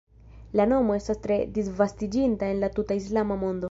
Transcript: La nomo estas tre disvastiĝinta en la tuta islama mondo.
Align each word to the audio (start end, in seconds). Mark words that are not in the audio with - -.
La 0.59 0.65
nomo 0.71 0.95
estas 1.01 1.21
tre 1.27 1.39
disvastiĝinta 1.59 2.53
en 2.57 2.67
la 2.67 2.75
tuta 2.81 3.03
islama 3.05 3.43
mondo. 3.47 3.59